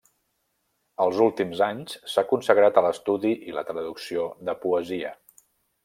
Els 1.03 1.19
últims 1.25 1.61
anys, 1.67 1.99
s'ha 2.13 2.25
consagrat 2.33 2.79
a 2.79 2.85
l'estudi 2.87 3.35
i 3.51 3.57
la 3.59 3.65
traducció 3.71 4.29
de 4.51 4.61
poesia. 4.65 5.15